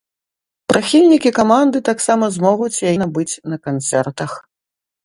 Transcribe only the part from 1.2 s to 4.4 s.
каманды таксама змогуць яе набыць на канцэртах.